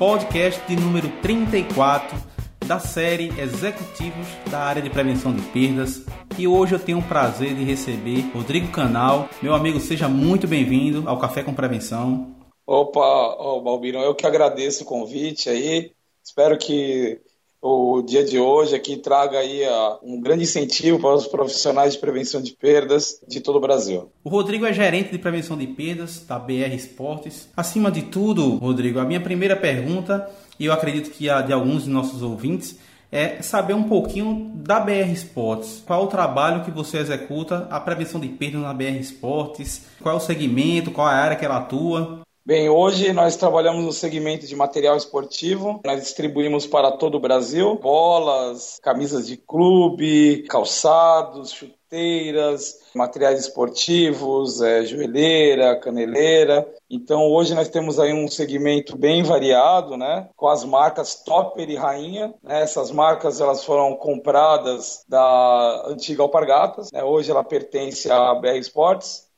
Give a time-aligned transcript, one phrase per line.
[0.00, 2.18] podcast de número 34
[2.66, 6.06] da série Executivos da área de prevenção de perdas.
[6.38, 9.28] E hoje eu tenho o prazer de receber Rodrigo Canal.
[9.42, 12.34] Meu amigo, seja muito bem-vindo ao Café com Prevenção.
[12.66, 15.92] Opa, oh, Balbino, eu que agradeço o convite aí.
[16.24, 17.20] Espero que
[17.62, 21.98] o dia de hoje aqui traga aí uh, um grande incentivo para os profissionais de
[21.98, 24.10] prevenção de perdas de todo o Brasil.
[24.24, 27.48] O Rodrigo é gerente de prevenção de perdas da BR Esportes.
[27.56, 31.84] Acima de tudo, Rodrigo, a minha primeira pergunta, e eu acredito que a de alguns
[31.84, 32.78] de nossos ouvintes,
[33.12, 35.82] é saber um pouquinho da BR Esportes.
[35.84, 40.18] Qual o trabalho que você executa, a prevenção de perdas na BR Esportes, qual é
[40.18, 42.20] o segmento, qual é a área que ela atua?
[42.44, 45.78] Bem, hoje nós trabalhamos no segmento de material esportivo.
[45.84, 54.86] Nós distribuímos para todo o Brasil bolas, camisas de clube, calçados, chuteiras, materiais esportivos, é,
[54.86, 56.66] joelheira, caneleira.
[56.88, 60.30] Então hoje nós temos aí um segmento bem variado, né?
[60.34, 62.34] Com as marcas Topper e Rainha.
[62.42, 62.62] Né?
[62.62, 66.90] Essas marcas elas foram compradas da antiga Alpargatas.
[66.90, 67.04] Né?
[67.04, 69.29] Hoje ela pertence à BR Sports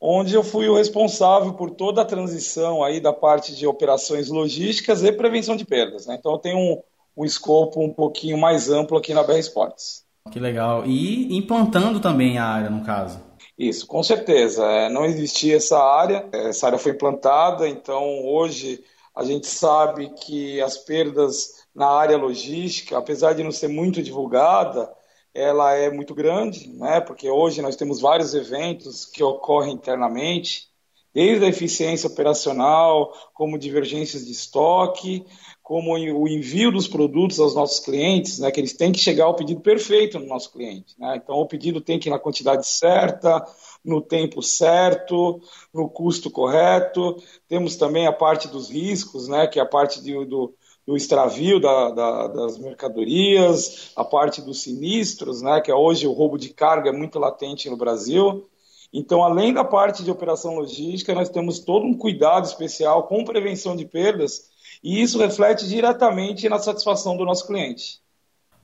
[0.00, 5.02] onde eu fui o responsável por toda a transição aí da parte de operações logísticas
[5.02, 6.06] e prevenção de perdas.
[6.06, 6.16] Né?
[6.18, 6.82] Então eu tenho um,
[7.16, 10.04] um escopo um pouquinho mais amplo aqui na BR Sports.
[10.30, 10.84] Que legal.
[10.86, 13.20] E implantando também a área, no caso.
[13.58, 14.64] Isso, com certeza.
[14.64, 20.60] É, não existia essa área, essa área foi implantada, então hoje a gente sabe que
[20.60, 24.88] as perdas na área logística, apesar de não ser muito divulgada,
[25.34, 27.00] ela é muito grande, né?
[27.00, 30.68] porque hoje nós temos vários eventos que ocorrem internamente,
[31.14, 35.24] desde a eficiência operacional, como divergências de estoque,
[35.62, 38.50] como o envio dos produtos aos nossos clientes, né?
[38.50, 40.94] que eles têm que chegar ao pedido perfeito no nosso cliente.
[40.98, 41.20] Né?
[41.22, 43.44] Então, o pedido tem que ir na quantidade certa,
[43.84, 45.40] no tempo certo,
[45.72, 47.16] no custo correto.
[47.48, 49.46] Temos também a parte dos riscos, né?
[49.46, 50.54] que é a parte de, do,
[50.88, 56.12] do extravio da, da, das mercadorias, a parte dos sinistros, né, que é hoje o
[56.12, 58.48] roubo de carga é muito latente no Brasil.
[58.90, 63.76] Então, além da parte de operação logística, nós temos todo um cuidado especial com prevenção
[63.76, 64.48] de perdas
[64.82, 67.98] e isso reflete diretamente na satisfação do nosso cliente.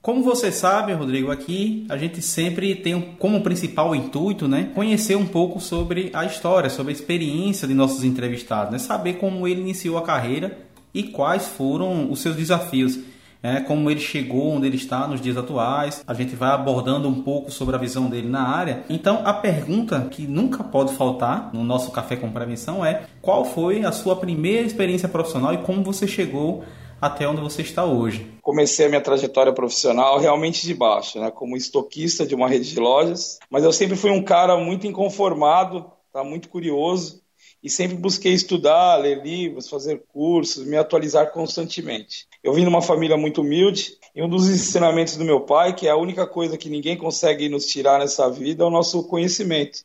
[0.01, 5.27] Como você sabe, Rodrigo, aqui a gente sempre tem como principal intuito, né, conhecer um
[5.27, 9.99] pouco sobre a história, sobre a experiência de nossos entrevistados, né, saber como ele iniciou
[9.99, 12.99] a carreira e quais foram os seus desafios.
[13.43, 16.03] É, como ele chegou onde ele está nos dias atuais.
[16.07, 18.85] A gente vai abordando um pouco sobre a visão dele na área.
[18.89, 23.85] Então, a pergunta que nunca pode faltar no nosso Café com Prevenção é: qual foi
[23.85, 26.65] a sua primeira experiência profissional e como você chegou
[26.99, 28.27] até onde você está hoje?
[28.41, 32.81] Comecei a minha trajetória profissional realmente de baixo, né, como estoquista de uma rede de
[32.81, 37.24] lojas, mas eu sempre fui um cara muito inconformado, tá, muito curioso
[37.65, 42.27] e sempre busquei estudar, ler livros, fazer cursos, me atualizar constantemente.
[42.43, 45.89] Eu vim de uma família muito humilde e um dos ensinamentos do meu pai, que
[45.89, 49.79] é a única coisa que ninguém consegue nos tirar nessa vida, é o nosso conhecimento.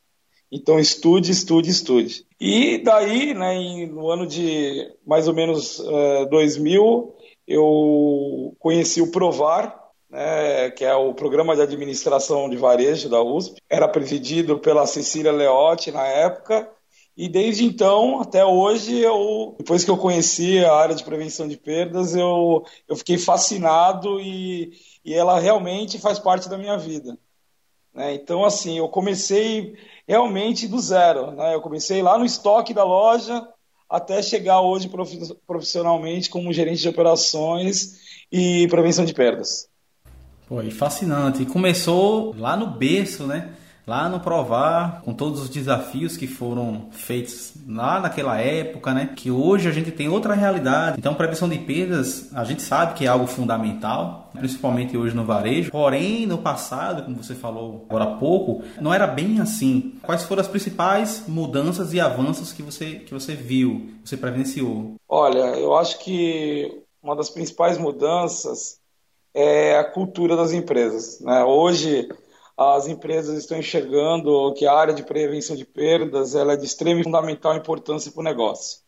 [0.51, 2.25] Então estude, estude, estude.
[2.37, 7.15] E daí, né, no ano de mais ou menos uh, 2000,
[7.47, 9.79] eu conheci o Provar,
[10.09, 13.61] né, que é o Programa de Administração de Varejo da USP.
[13.69, 16.69] Era presidido pela Cecília Leotti na época
[17.15, 21.57] e desde então, até hoje, eu, depois que eu conheci a área de prevenção de
[21.57, 24.71] perdas, eu, eu fiquei fascinado e,
[25.03, 27.17] e ela realmente faz parte da minha vida.
[27.93, 28.13] Né?
[28.13, 29.75] Então, assim, eu comecei
[30.07, 31.31] realmente do zero.
[31.31, 31.55] Né?
[31.55, 33.45] Eu comecei lá no estoque da loja
[33.89, 34.89] até chegar hoje
[35.45, 37.99] profissionalmente como gerente de operações
[38.31, 39.67] e prevenção de perdas.
[40.47, 41.43] Pô, e fascinante.
[41.43, 43.53] E começou lá no berço, né?
[43.89, 49.09] Lá no Provar, com todos os desafios que foram feitos lá naquela época, né?
[49.15, 50.97] Que hoje a gente tem outra realidade.
[50.99, 55.71] Então, prevenção de perdas, a gente sabe que é algo fundamental, principalmente hoje no varejo.
[55.71, 59.95] Porém, no passado, como você falou agora há pouco, não era bem assim.
[60.03, 64.97] Quais foram as principais mudanças e avanços que você, que você viu, você prevenciou?
[65.09, 68.77] Olha, eu acho que uma das principais mudanças
[69.33, 71.19] é a cultura das empresas.
[71.21, 71.43] Né?
[71.43, 72.07] Hoje,
[72.59, 76.99] as empresas estão enxergando que a área de prevenção de perdas ela é de extrema
[76.99, 78.81] e fundamental importância para o negócio.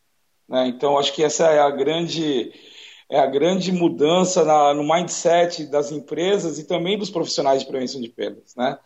[0.45, 0.67] Né?
[0.67, 2.51] Então, acho que essa é a grande,
[3.09, 8.01] é a grande mudança na, no mindset das empresas e também dos profissionais de prevenção
[8.01, 8.53] de perdas.
[8.57, 8.77] Né?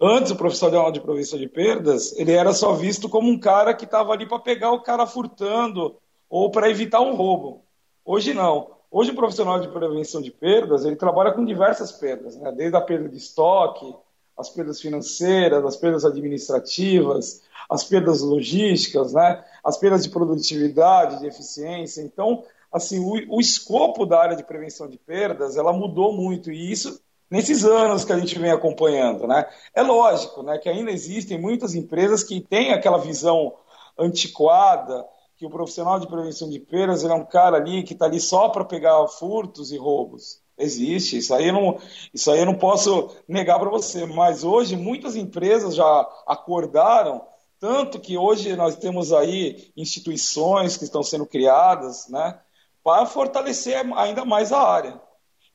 [0.00, 3.84] Antes, o profissional de prevenção de perdas ele era só visto como um cara que
[3.84, 5.94] estava ali para pegar o cara furtando
[6.28, 7.64] ou para evitar um roubo.
[8.04, 8.72] Hoje não.
[8.90, 12.50] Hoje o profissional de prevenção de perdas ele trabalha com diversas perdas, né?
[12.50, 13.94] desde a perda de estoque,
[14.42, 19.42] as perdas financeiras, as perdas administrativas, as perdas logísticas, né?
[19.64, 22.02] as perdas de produtividade, de eficiência.
[22.02, 26.70] Então, assim, o, o escopo da área de prevenção de perdas, ela mudou muito e
[26.70, 27.00] isso
[27.30, 29.46] nesses anos que a gente vem acompanhando, né?
[29.74, 33.54] É lógico, né, que ainda existem muitas empresas que têm aquela visão
[33.98, 35.06] antiquada
[35.38, 38.50] que o profissional de prevenção de perdas é um cara ali que está ali só
[38.50, 40.41] para pegar furtos e roubos.
[40.58, 41.78] Existe, isso aí eu não,
[42.12, 44.04] isso aí eu não posso negar para você.
[44.04, 47.24] Mas hoje muitas empresas já acordaram,
[47.58, 52.38] tanto que hoje nós temos aí instituições que estão sendo criadas, né,
[52.84, 55.00] para fortalecer ainda mais a área.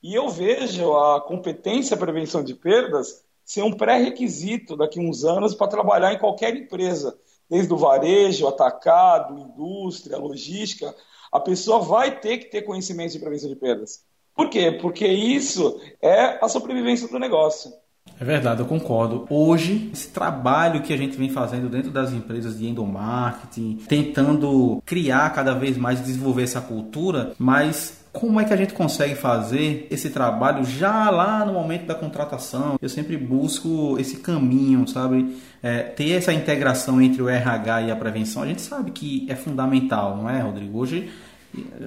[0.02, 5.54] E eu vejo a competência prevenção de perdas ser um pré-requisito daqui a uns anos
[5.54, 7.18] para trabalhar em qualquer empresa
[7.48, 10.94] desde o varejo, atacado, indústria, logística,
[11.32, 14.04] a pessoa vai ter que ter conhecimento de prevenção de perdas.
[14.38, 14.70] Por quê?
[14.70, 17.72] Porque isso é a sobrevivência do negócio.
[18.20, 19.26] É verdade, eu concordo.
[19.28, 25.28] Hoje, esse trabalho que a gente vem fazendo dentro das empresas de endomarketing, tentando criar
[25.30, 30.08] cada vez mais, desenvolver essa cultura, mas como é que a gente consegue fazer esse
[30.10, 32.76] trabalho já lá no momento da contratação?
[32.80, 35.36] Eu sempre busco esse caminho, sabe?
[35.60, 38.44] É, ter essa integração entre o RH e a prevenção.
[38.44, 40.78] A gente sabe que é fundamental, não é, Rodrigo?
[40.78, 41.10] Hoje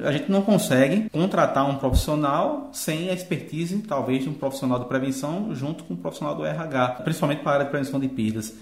[0.03, 4.85] a gente não consegue contratar um profissional sem a expertise, talvez, de um profissional de
[4.85, 8.53] prevenção junto com um profissional do RH, principalmente para a área de prevenção de perdas.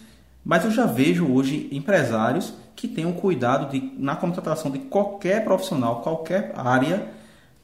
[0.44, 5.44] Mas eu já vejo hoje empresários que têm o cuidado de, na contratação de qualquer
[5.44, 7.08] profissional, qualquer área,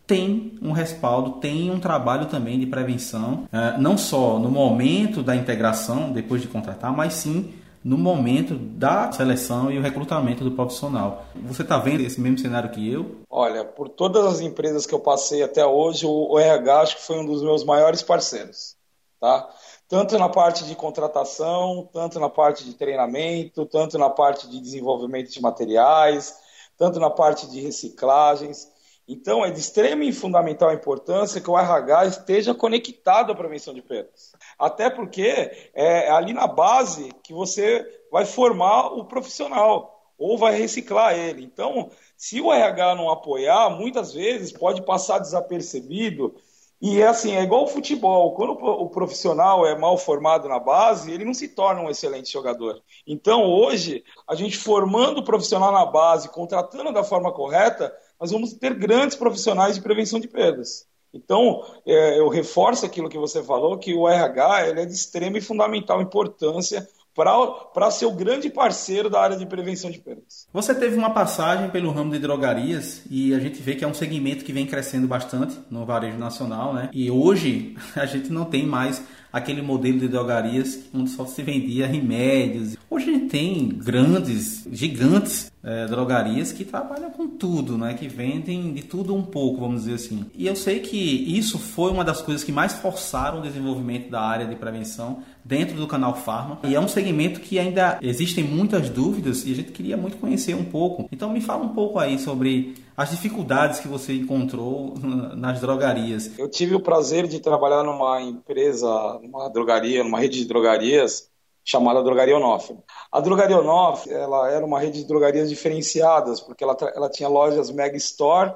[0.05, 5.35] tem um respaldo, tem um trabalho também de prevenção, é, não só no momento da
[5.35, 7.53] integração, depois de contratar, mas sim
[7.85, 11.23] no momento da seleção e o recrutamento do profissional.
[11.43, 13.17] Você está vendo esse mesmo cenário que eu?
[13.29, 17.19] Olha, por todas as empresas que eu passei até hoje, o RH acho que foi
[17.19, 18.75] um dos meus maiores parceiros,
[19.21, 19.47] tá?
[19.87, 25.31] Tanto na parte de contratação, tanto na parte de treinamento, tanto na parte de desenvolvimento
[25.31, 26.35] de materiais,
[26.75, 28.67] tanto na parte de reciclagens.
[29.07, 33.81] Então, é de extrema e fundamental importância que o RH esteja conectado à prevenção de
[33.81, 34.31] perdas.
[34.57, 41.17] Até porque é ali na base que você vai formar o profissional ou vai reciclar
[41.17, 41.43] ele.
[41.43, 46.35] Então, se o RH não apoiar, muitas vezes pode passar desapercebido.
[46.81, 48.33] E é assim, é igual o futebol.
[48.33, 52.81] Quando o profissional é mal formado na base, ele não se torna um excelente jogador.
[53.05, 58.53] Então, hoje, a gente formando o profissional na base, contratando da forma correta, nós vamos
[58.53, 60.87] ter grandes profissionais de prevenção de perdas.
[61.13, 65.41] Então, é, eu reforço aquilo que você falou, que o RH é de extrema e
[65.41, 66.85] fundamental importância
[67.15, 70.47] para ser o grande parceiro da área de prevenção de perdas.
[70.51, 73.93] Você teve uma passagem pelo ramo de drogarias e a gente vê que é um
[73.93, 76.89] segmento que vem crescendo bastante no varejo nacional, né?
[76.91, 79.01] E hoje a gente não tem mais
[79.35, 82.77] aquele modelo de drogarias onde só se vendia remédios.
[82.89, 87.95] Hoje a gente tem grandes, gigantes é, drogarias que trabalham com tudo, né?
[87.95, 90.25] que vendem de tudo um pouco, vamos dizer assim.
[90.33, 94.21] E eu sei que isso foi uma das coisas que mais forçaram o desenvolvimento da
[94.21, 96.59] área de prevenção dentro do canal Farma.
[96.63, 100.55] E é um segmento que ainda existem muitas dúvidas e a gente queria muito conhecer
[100.55, 101.09] um pouco.
[101.11, 104.93] Então me fala um pouco aí sobre as dificuldades que você encontrou
[105.35, 106.37] nas drogarias.
[106.37, 111.29] Eu tive o prazer de trabalhar numa empresa, numa drogaria, numa rede de drogarias
[111.65, 112.77] chamada Drogaria Onofre.
[113.11, 117.71] A Drogaria Onofre, ela era uma rede de drogarias diferenciadas, porque ela, ela tinha lojas
[117.71, 118.53] Mega Store,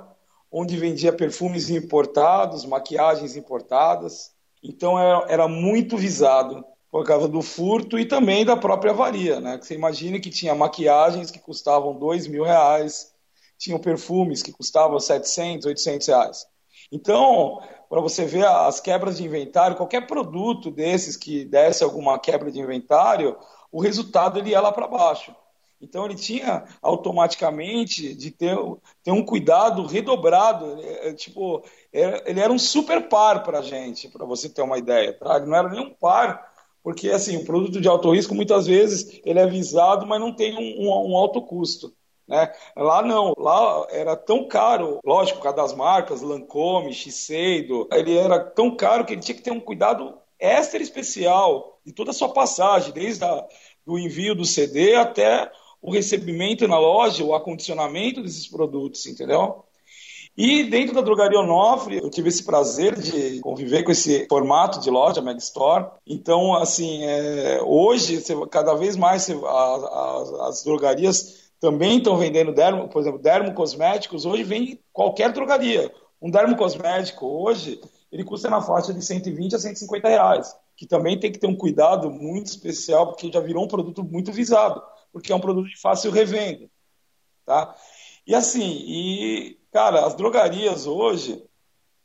[0.51, 4.31] onde vendia perfumes importados, maquiagens importadas.
[4.63, 9.59] Então era, era muito visado por causa do furto e também da própria avaria, né?
[9.61, 13.11] Você imagina que tinha maquiagens que custavam dois mil reais,
[13.59, 16.47] tinham perfumes que custavam 700, 800 reais.
[16.91, 22.51] Então, para você ver as quebras de inventário, qualquer produto desses que desse alguma quebra
[22.51, 23.37] de inventário,
[23.71, 25.35] o resultado ele ia lá para baixo.
[25.81, 28.57] Então ele tinha automaticamente de ter,
[29.03, 30.77] ter um cuidado redobrado.
[30.81, 35.13] É, tipo, ele era um super par para a gente, para você ter uma ideia.
[35.13, 35.39] Tá?
[35.39, 36.51] Não era nem um par,
[36.83, 40.53] porque assim, o produto de alto risco muitas vezes ele é visado, mas não tem
[40.57, 41.93] um, um, um alto custo.
[42.29, 42.53] Né?
[42.77, 48.39] Lá não, lá era tão caro, lógico, por causa das marcas, Lancome, Shiseido, ele era
[48.39, 52.29] tão caro que ele tinha que ter um cuidado extra especial de toda a sua
[52.29, 53.43] passagem, desde a,
[53.83, 59.63] do envio do CD até o recebimento na loja, o acondicionamento desses produtos, entendeu?
[60.37, 64.89] E dentro da Drogaria Onofre, eu tive esse prazer de conviver com esse formato de
[64.89, 65.87] loja, Mag Store.
[66.05, 72.87] Então, assim, é, hoje, cada vez mais a, a, as drogarias também estão vendendo dermo,
[72.87, 75.93] por exemplo, dermocosméticos, hoje vem qualquer drogaria.
[76.21, 80.55] Um dermocosmético hoje, ele custa na faixa de 120 a 150 reais.
[80.75, 84.31] que também tem que ter um cuidado muito especial, porque já virou um produto muito
[84.31, 86.69] visado, porque é um produto de fácil revenda,
[87.45, 87.75] tá?
[88.25, 91.43] E assim, e cara, as drogarias hoje,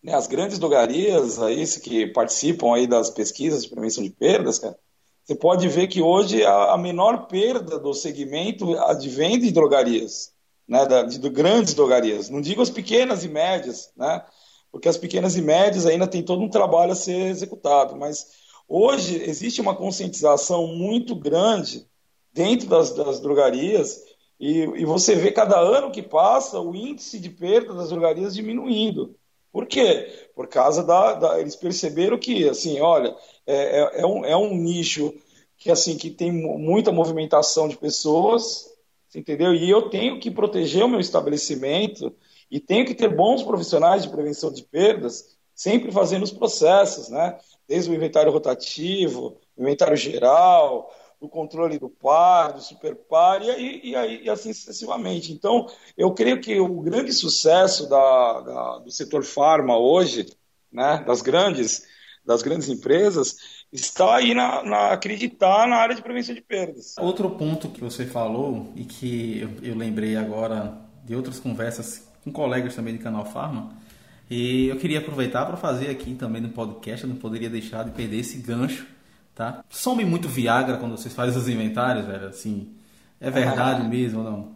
[0.02, 4.76] né, as grandes drogarias aí que participam aí das pesquisas de prevenção de perdas, cara,
[5.25, 10.33] você pode ver que hoje a, menor perda do segmento advém de drogarias,
[10.69, 12.28] né, da, de, de grandes drogarias.
[12.28, 14.23] Não digo as pequenas e médias, né,
[14.71, 19.23] porque as pequenas e médias ainda tem todo um trabalho a ser executado, mas Hoje
[19.23, 21.87] existe uma conscientização muito grande
[22.33, 24.02] dentro das, das drogarias
[24.40, 29.14] e, e, você vê cada ano que passa o índice de perda das drogarias diminuindo.
[29.54, 30.28] Por quê?
[30.34, 33.14] Por causa da, da eles perceberam que assim, olha,
[33.46, 35.14] é, é, é, um, é um nicho
[35.56, 38.68] que assim que tem muita movimentação de pessoas,
[39.14, 39.54] entendeu?
[39.54, 42.12] E eu tenho que proteger o meu estabelecimento
[42.50, 47.38] e tenho que ter bons profissionais de prevenção de perdas, sempre fazendo os processos, né?
[47.68, 54.30] desde o inventário rotativo, inventário geral, o controle do par, do superpar e, e, e,
[54.30, 55.33] assim sucessivamente.
[55.33, 55.66] Então,
[55.97, 60.26] eu creio que o grande sucesso da, da, do setor farma hoje,
[60.73, 61.83] né, das grandes
[62.25, 63.37] das grandes empresas,
[63.71, 66.94] está aí na, na, acreditar na área de prevenção de perdas.
[66.99, 72.33] Outro ponto que você falou e que eu, eu lembrei agora de outras conversas com
[72.33, 73.76] colegas também de Canal Farma,
[74.30, 77.90] e eu queria aproveitar para fazer aqui também no podcast, eu não poderia deixar de
[77.90, 78.87] perder esse gancho,
[79.35, 79.64] tá?
[79.69, 82.75] Some muito Viagra quando vocês fazem os inventários, velho, assim,
[83.21, 83.88] é verdade ah.
[83.88, 84.55] mesmo ou não?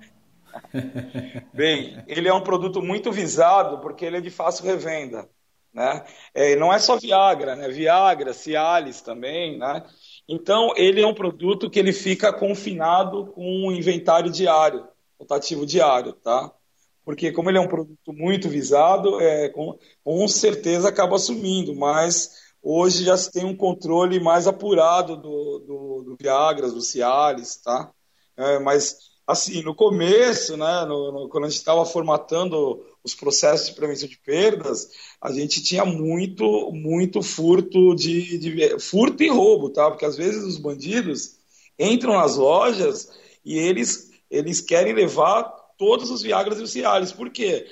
[1.52, 5.28] Bem, ele é um produto muito visado porque ele é de fácil revenda,
[5.72, 6.04] né?
[6.34, 7.68] É, não é só Viagra, né?
[7.68, 9.84] Viagra, Cialis também, né?
[10.28, 14.86] Então, ele é um produto que ele fica confinado com um inventário diário,
[15.18, 16.52] rotativo diário, tá?
[17.08, 22.47] porque como ele é um produto muito visado, é, com, com certeza acaba assumindo, mas
[22.62, 27.90] hoje já se tem um controle mais apurado do, do, do Viagra, do Cialis, tá?
[28.36, 28.96] É, mas,
[29.26, 34.08] assim, no começo, né, no, no, quando a gente estava formatando os processos de prevenção
[34.08, 34.88] de perdas,
[35.20, 39.90] a gente tinha muito, muito furto de, de furto e roubo, tá?
[39.90, 41.36] Porque às vezes os bandidos
[41.78, 43.10] entram nas lojas
[43.44, 45.42] e eles, eles querem levar
[45.78, 47.12] todos os Viagras e os Cialis.
[47.12, 47.66] Por quê?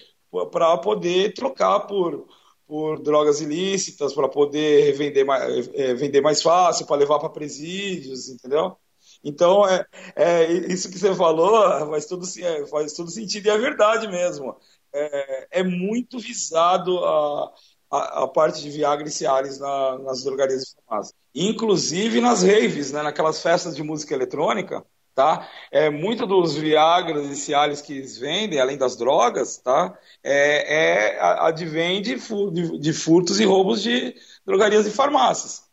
[0.50, 2.26] Para poder trocar por,
[2.67, 8.29] por drogas ilícitas, para poder vender mais, é, vender mais fácil, para levar para presídios,
[8.29, 8.77] entendeu?
[9.23, 13.59] Então, é, é, isso que você falou faz todo, é, faz todo sentido e é
[13.59, 14.57] verdade mesmo.
[14.93, 17.53] É, é muito visado a,
[17.91, 21.15] a, a, parte de Viagra e Cialis na, nas drogarias de farmácia.
[21.35, 24.85] Inclusive nas raves, né, naquelas festas de música eletrônica,
[25.17, 25.49] tá?
[25.73, 29.99] É, muito dos Viagras e Cialis que eles vendem, além das drogas, tá?
[30.23, 32.17] É, é advém de,
[32.53, 35.65] de, de, furtos e roubos de drogarias e farmácias,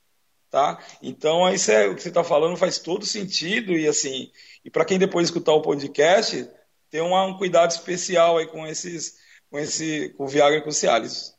[0.49, 0.79] tá?
[1.01, 4.31] Então, isso é o que você está falando faz todo sentido e assim,
[4.63, 6.49] e para quem depois escutar o podcast,
[6.89, 9.17] ter um, um cuidado especial aí com esses,
[9.51, 11.35] com esse, com o Viagra e com o Cialis.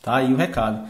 [0.00, 0.88] Tá aí o recado.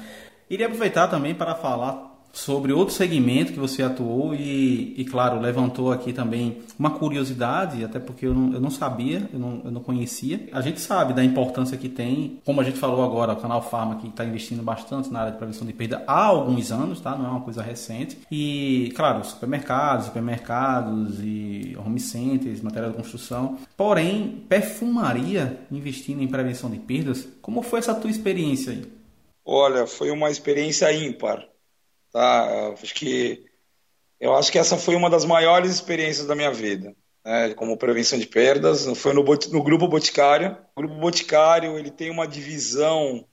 [0.49, 2.08] Iria aproveitar também para falar
[2.39, 7.99] sobre outro segmento que você atuou e, e, claro, levantou aqui também uma curiosidade, até
[7.99, 10.49] porque eu não, eu não sabia, eu não, eu não conhecia.
[10.53, 13.97] A gente sabe da importância que tem, como a gente falou agora, o canal Farma
[13.97, 17.17] que está investindo bastante na área de prevenção de perda há alguns anos, tá?
[17.17, 18.17] Não é uma coisa recente.
[18.31, 23.59] E, claro, supermercados, supermercados e home centers, material de construção.
[23.77, 28.87] Porém, perfumaria investindo em prevenção de perdas, como foi essa tua experiência aí?
[29.45, 31.45] Olha, foi uma experiência ímpar
[32.13, 32.73] Tá?
[32.73, 33.45] Acho que
[34.21, 37.55] eu acho que essa foi uma das maiores experiências da minha vida, né?
[37.55, 38.87] como prevenção de perdas.
[38.99, 40.57] Foi no, no grupo Boticário.
[40.75, 43.25] O grupo Boticário ele tem uma divisão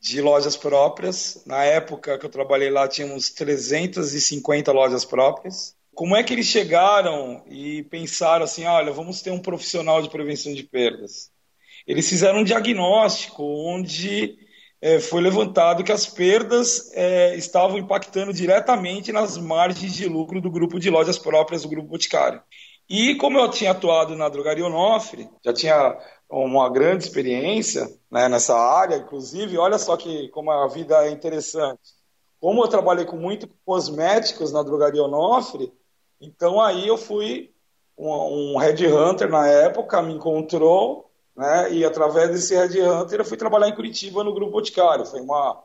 [0.00, 1.42] de lojas próprias.
[1.44, 5.76] Na época que eu trabalhei lá, tínhamos 350 lojas próprias.
[5.94, 10.54] Como é que eles chegaram e pensaram assim, olha, vamos ter um profissional de prevenção
[10.54, 11.30] de perdas?
[11.86, 14.38] Eles fizeram um diagnóstico onde
[14.80, 20.50] é, foi levantado que as perdas é, estavam impactando diretamente nas margens de lucro do
[20.50, 22.42] grupo de lojas próprias do Grupo Boticário.
[22.88, 25.96] E como eu tinha atuado na drogaria Onofre, já tinha
[26.28, 32.00] uma grande experiência né, nessa área, inclusive, olha só que como a vida é interessante.
[32.40, 35.72] Como eu trabalhei com muito cosméticos na drogaria Onofre,
[36.20, 37.52] então aí eu fui
[37.98, 41.09] um, um headhunter na época, me encontrou
[41.40, 41.72] né?
[41.72, 45.06] E através desse Red Hunter eu fui trabalhar em Curitiba no Grupo Boticário.
[45.06, 45.58] Foi uma,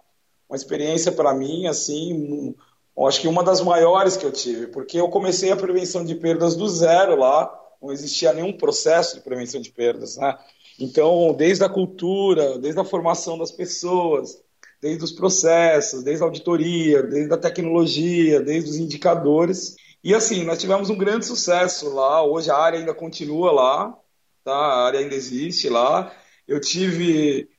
[0.47, 2.55] uma experiência para mim, assim,
[2.97, 6.15] um, acho que uma das maiores que eu tive, porque eu comecei a prevenção de
[6.15, 10.37] perdas do zero lá, não existia nenhum processo de prevenção de perdas, né?
[10.79, 14.41] Então, desde a cultura, desde a formação das pessoas,
[14.81, 19.75] desde os processos, desde a auditoria, desde a tecnologia, desde os indicadores.
[20.01, 22.23] E assim, nós tivemos um grande sucesso lá.
[22.23, 23.97] Hoje a área ainda continua lá,
[24.45, 24.55] tá?
[24.55, 26.15] A área ainda existe lá.
[26.47, 27.49] Eu tive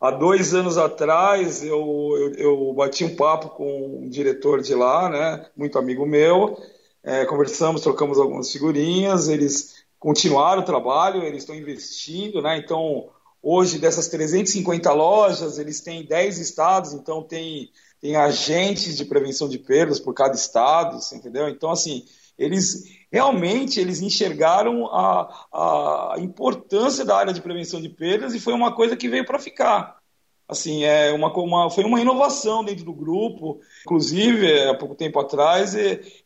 [0.00, 1.78] há dois anos atrás eu,
[2.18, 6.58] eu, eu, bati um papo com um diretor de lá, né, muito amigo meu,
[7.04, 13.78] é, conversamos, trocamos algumas figurinhas, eles continuaram o trabalho, eles estão investindo, né, então hoje
[13.78, 17.70] dessas 350 lojas, eles têm 10 estados, então tem,
[18.02, 21.48] tem agentes de prevenção de perdas por cada estado, entendeu?
[21.48, 22.04] Então, assim,
[22.36, 28.54] eles realmente eles enxergaram a, a importância da área de prevenção de perdas e foi
[28.54, 30.02] uma coisa que veio para ficar.
[30.48, 33.60] Assim, é uma, uma, foi uma inovação dentro do grupo.
[33.84, 35.74] Inclusive, há pouco tempo atrás,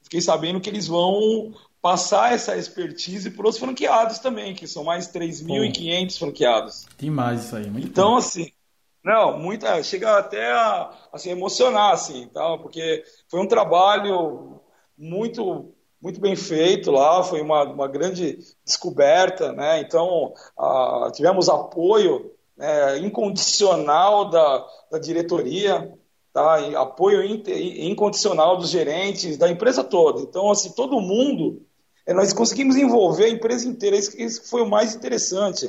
[0.02, 1.52] fiquei sabendo que eles vão
[1.82, 6.86] passar essa expertise para os franqueados também, que são mais 3.500 franqueados.
[6.98, 8.16] Demais isso aí, Então, bom.
[8.16, 8.50] assim,
[9.06, 14.60] não, muita, chega até a, a se emocionar, assim, tal, porque foi um trabalho
[14.98, 15.72] muito
[16.02, 19.80] muito bem feito lá, foi uma, uma grande descoberta, né?
[19.80, 25.92] Então, a, tivemos apoio né, incondicional da, da diretoria,
[26.32, 26.56] tá?
[26.80, 30.20] apoio incondicional dos gerentes, da empresa toda.
[30.20, 31.64] Então, assim, todo mundo,
[32.04, 35.68] é, nós conseguimos envolver a empresa inteira, isso, isso foi o mais interessante.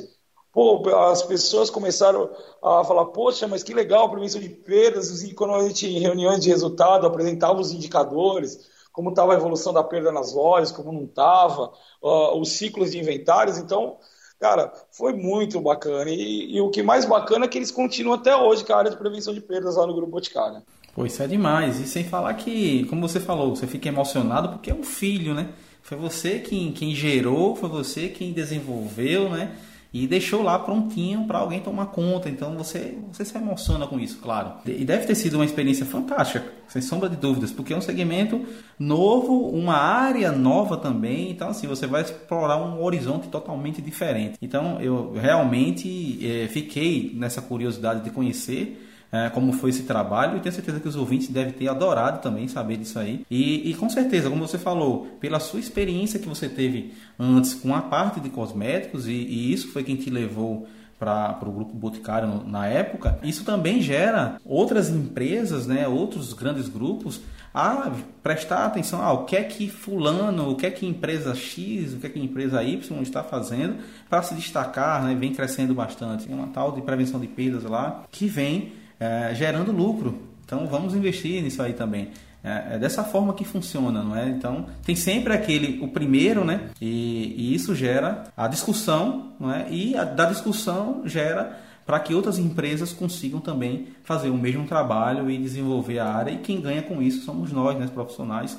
[0.52, 2.30] Pô, as pessoas começaram
[2.62, 6.00] a falar, poxa, mas que legal a prevenção de perdas, e quando a gente, em
[6.00, 10.92] reuniões de resultado, apresentava os indicadores, como estava a evolução da perda nas lojas, como
[10.92, 11.70] não estava,
[12.02, 13.58] uh, os ciclos de inventários.
[13.58, 13.98] Então,
[14.40, 16.10] cara, foi muito bacana.
[16.10, 18.90] E, e, o que mais bacana é que eles continuam até hoje com a área
[18.90, 20.62] de prevenção de perdas lá no Grupo Boticário.
[20.94, 21.78] Pô, isso é demais.
[21.78, 25.50] E sem falar que, como você falou, você fica emocionado porque é um filho, né?
[25.80, 29.56] Foi você quem, quem gerou, foi você quem desenvolveu, né?
[29.92, 32.28] E deixou lá prontinho para alguém tomar conta.
[32.28, 34.52] Então você, você se emociona com isso, claro.
[34.66, 38.44] E deve ter sido uma experiência fantástica, sem sombra de dúvidas, porque é um segmento
[38.78, 41.30] novo, uma área nova também.
[41.30, 44.38] Então, assim, você vai explorar um horizonte totalmente diferente.
[44.42, 50.40] Então, eu realmente é, fiquei nessa curiosidade de conhecer é, como foi esse trabalho e
[50.40, 53.24] tenho certeza que os ouvintes devem ter adorado também saber disso aí.
[53.30, 57.74] E, e com certeza, como você falou, pela sua experiência que você teve antes com
[57.74, 60.66] a parte de cosméticos e, e isso foi quem te levou
[60.98, 67.20] para o grupo Boticário na época, isso também gera outras empresas, né, outros grandes grupos
[67.54, 67.90] a
[68.22, 72.06] prestar atenção ao que é que fulano, o que é que empresa X, o que
[72.06, 73.76] é que empresa Y está fazendo
[74.08, 76.26] para se destacar, né, vem crescendo bastante.
[76.26, 80.22] Tem uma tal de prevenção de perdas lá que vem é, gerando lucro.
[80.44, 82.10] Então vamos investir nisso aí também.
[82.42, 84.28] É, é, dessa forma que funciona, não é?
[84.28, 86.70] Então tem sempre aquele, o primeiro, né?
[86.80, 89.66] E, e isso gera a discussão, não é?
[89.70, 95.30] E a, da discussão gera para que outras empresas consigam também fazer o mesmo trabalho
[95.30, 96.30] e desenvolver a área.
[96.30, 98.56] E quem ganha com isso somos nós, né, profissionais,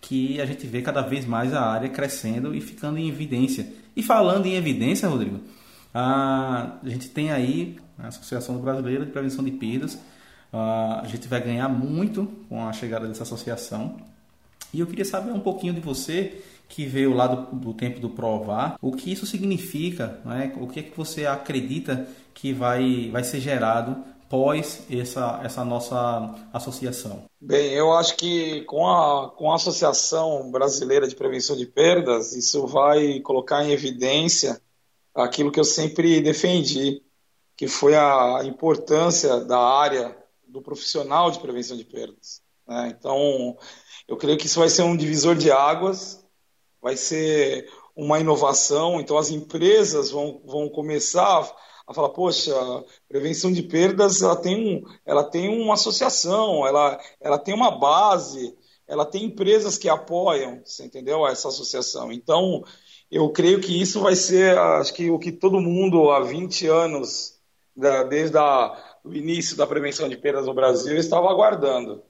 [0.00, 3.66] que a gente vê cada vez mais a área crescendo e ficando em evidência.
[3.96, 5.40] E falando em evidência, Rodrigo,
[5.92, 9.98] a, a gente tem aí a Associação Brasileira de Prevenção de Perdas.
[10.52, 13.96] a gente vai ganhar muito com a chegada dessa associação.
[14.72, 18.10] E eu queria saber um pouquinho de você que veio lá do, do tempo do
[18.10, 20.52] Provar, o que isso significa, né?
[20.60, 26.34] o que é que você acredita que vai, vai ser gerado pós essa, essa nossa
[26.52, 27.24] associação?
[27.40, 32.66] Bem, eu acho que com a, com a Associação Brasileira de Prevenção de Perdas, isso
[32.66, 34.60] vai colocar em evidência
[35.14, 37.02] aquilo que eu sempre defendi,
[37.58, 40.16] que foi a importância da área
[40.46, 42.40] do profissional de prevenção de perdas.
[42.64, 42.94] Né?
[42.96, 43.58] Então,
[44.06, 46.24] eu creio que isso vai ser um divisor de águas,
[46.80, 49.00] vai ser uma inovação.
[49.00, 51.52] Então, as empresas vão, vão começar
[51.84, 52.54] a falar: poxa,
[53.08, 58.56] prevenção de perdas ela tem, um, ela tem uma associação, ela, ela tem uma base,
[58.86, 61.26] ela tem empresas que apoiam, você entendeu?
[61.26, 62.12] Essa associação.
[62.12, 62.62] Então,
[63.10, 67.36] eu creio que isso vai ser, acho que o que todo mundo há 20 anos
[67.78, 72.02] da, desde a, o início da prevenção de perdas no Brasil, estava aguardando.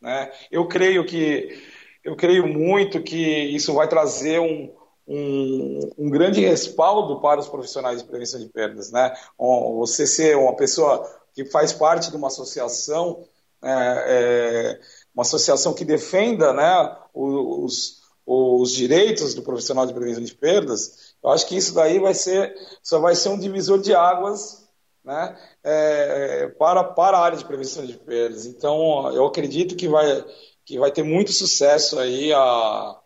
[0.00, 0.32] Né?
[0.50, 1.62] Eu creio que
[2.02, 4.74] eu creio muito que isso vai trazer um,
[5.06, 8.90] um, um, grande respaldo para os profissionais de prevenção de perdas.
[8.90, 9.14] Né?
[9.38, 13.22] Você ser uma pessoa que faz parte de uma associação,
[13.62, 14.80] é, é,
[15.14, 21.28] uma associação que defenda né, os, os direitos do profissional de prevenção de perdas, eu
[21.28, 24.59] acho que isso daí vai ser, só vai ser um divisor de águas
[25.04, 28.46] né, é, para, para a área de prevenção de perdas.
[28.46, 30.24] Então, eu acredito que vai,
[30.64, 32.96] que vai ter muito sucesso aí a,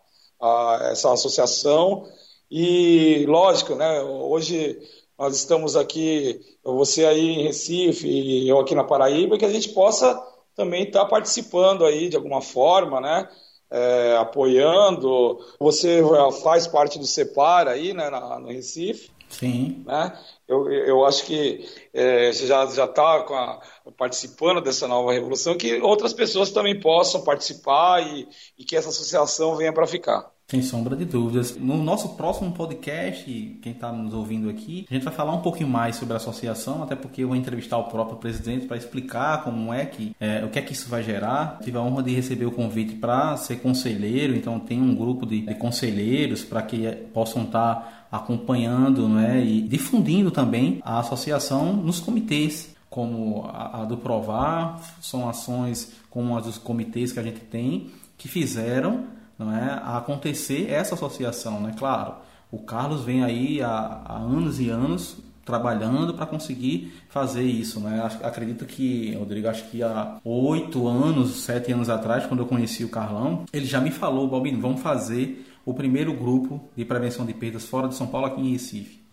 [0.41, 2.05] a essa associação.
[2.49, 4.79] E, lógico, né, hoje
[5.17, 9.69] nós estamos aqui, você aí em Recife e eu aqui na Paraíba, que a gente
[9.69, 10.21] possa
[10.55, 13.29] também estar tá participando aí de alguma forma, né?
[13.71, 15.39] É, apoiando.
[15.59, 16.01] Você
[16.43, 19.09] faz parte do Separa aí, né, na, no Recife.
[19.39, 19.83] Sim.
[19.85, 20.17] Né?
[20.47, 23.59] Eu, eu acho que é, você já está
[23.97, 29.55] participando dessa nova revolução, que outras pessoas também possam participar e, e que essa associação
[29.55, 30.35] venha para ficar.
[30.47, 31.57] Sem sombra de dúvidas.
[31.57, 33.25] No nosso próximo podcast,
[33.63, 36.83] quem está nos ouvindo aqui, a gente vai falar um pouquinho mais sobre a associação,
[36.83, 40.49] até porque eu vou entrevistar o próprio presidente para explicar como é que é, o
[40.49, 41.57] que é que isso vai gerar.
[41.63, 45.41] Tive a honra de receber o convite para ser conselheiro, então tem um grupo de,
[45.41, 51.99] de conselheiros para que possam estar tá acompanhando né, e difundindo também a associação nos
[51.99, 57.41] comitês como a, a do Provar, são ações como as dos comitês que a gente
[57.41, 59.03] tem que fizeram
[59.37, 61.73] não é, acontecer essa associação, né?
[61.77, 62.15] Claro,
[62.49, 68.09] o Carlos vem aí há, há anos e anos trabalhando para conseguir fazer isso, né?
[68.23, 72.89] Acredito que, Rodrigo, acho que há oito anos, sete anos atrás, quando eu conheci o
[72.89, 77.65] Carlão, ele já me falou, Balbino, vamos fazer o primeiro grupo de prevenção de perdas
[77.65, 79.03] fora de São Paulo aqui em Recife.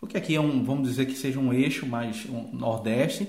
[0.00, 3.28] Porque aqui é um, vamos dizer que seja um eixo mais um nordeste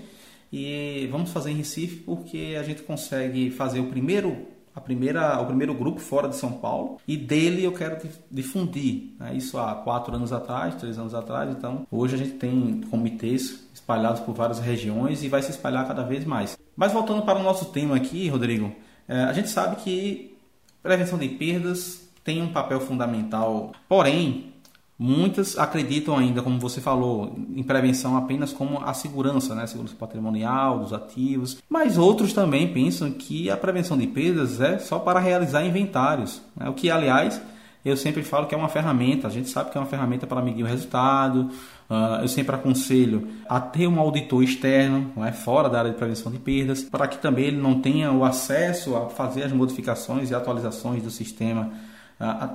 [0.51, 5.45] e vamos fazer em Recife porque a gente consegue fazer o primeiro a primeira, o
[5.45, 7.97] primeiro grupo fora de São Paulo e dele eu quero
[8.29, 9.13] difundir.
[9.17, 9.33] Né?
[9.35, 11.49] Isso há quatro anos atrás, três anos atrás.
[11.49, 16.03] Então, hoje a gente tem comitês espalhados por várias regiões e vai se espalhar cada
[16.03, 16.57] vez mais.
[16.75, 18.69] Mas voltando para o nosso tema aqui, Rodrigo,
[19.07, 20.35] é, a gente sabe que
[20.83, 24.51] prevenção de perdas tem um papel fundamental, porém,
[24.97, 29.67] Muitas acreditam ainda, como você falou, em prevenção apenas como a segurança, né?
[29.67, 31.57] segurança patrimonial, dos ativos.
[31.69, 36.41] Mas outros também pensam que a prevenção de perdas é só para realizar inventários.
[36.55, 36.69] Né?
[36.69, 37.41] O que, aliás,
[37.83, 39.27] eu sempre falo que é uma ferramenta.
[39.27, 41.49] A gente sabe que é uma ferramenta para medir o resultado.
[41.89, 46.31] Uh, eu sempre aconselho a ter um auditor externo, é, fora da área de prevenção
[46.31, 50.33] de perdas, para que também ele não tenha o acesso a fazer as modificações e
[50.33, 51.73] atualizações do sistema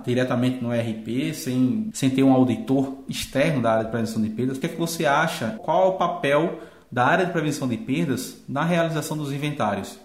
[0.05, 4.57] diretamente no RP, sem, sem ter um auditor externo da área de prevenção de perdas.
[4.57, 5.59] O que, é que você acha?
[5.63, 9.99] Qual é o papel da área de prevenção de perdas na realização dos inventários?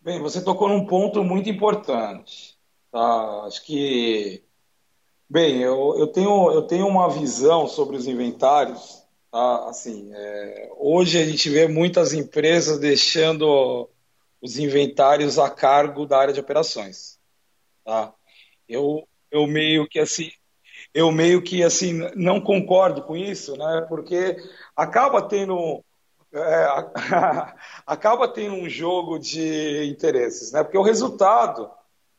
[0.00, 2.58] Bem, você tocou num ponto muito importante.
[2.90, 3.44] Tá?
[3.46, 4.42] Acho que.
[5.28, 9.02] Bem, eu, eu, tenho, eu tenho uma visão sobre os inventários.
[9.30, 9.68] Tá?
[9.68, 13.88] Assim, é, hoje a gente vê muitas empresas deixando
[14.42, 17.18] os inventários a cargo da área de operações.
[17.84, 18.12] Tá?
[18.72, 20.30] Eu, eu meio que assim,
[20.94, 23.86] eu meio que assim não concordo com isso, né?
[23.88, 24.36] Porque
[24.76, 25.84] acaba tendo
[26.34, 26.66] é,
[27.86, 30.62] acaba tendo um jogo de interesses, né?
[30.62, 31.70] Porque o resultado,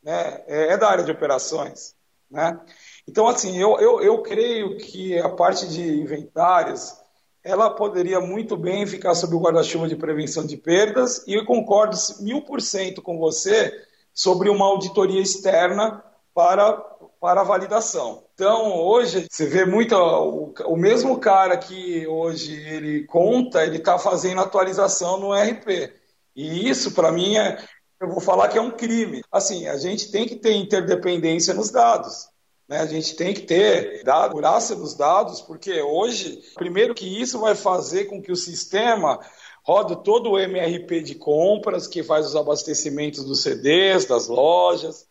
[0.02, 1.94] né, é, é da área de operações,
[2.30, 2.60] né?
[3.06, 6.96] Então, assim, eu, eu, eu creio que a parte de inventários
[7.42, 11.94] ela poderia muito bem ficar sob o guarda-chuva de prevenção de perdas e eu concordo
[12.20, 13.70] mil por cento com você
[14.14, 16.02] sobre uma auditoria externa
[16.34, 16.72] para,
[17.20, 18.24] para a validação.
[18.34, 23.98] Então, hoje, você vê muito o, o mesmo cara que hoje ele conta, ele está
[23.98, 25.92] fazendo atualização no RP.
[26.34, 27.64] E isso, para mim, é,
[28.00, 29.22] eu vou falar que é um crime.
[29.30, 32.28] Assim, a gente tem que ter interdependência nos dados.
[32.68, 32.80] Né?
[32.80, 38.06] A gente tem que ter segurança dos dados, porque hoje, primeiro que isso vai fazer
[38.06, 39.20] com que o sistema
[39.62, 45.06] roda todo o MRP de compras, que faz os abastecimentos dos CDs, das lojas,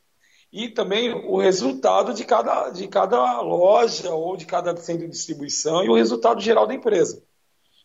[0.53, 5.83] e também o resultado de cada, de cada loja ou de cada centro de distribuição
[5.83, 7.23] e o resultado geral da empresa.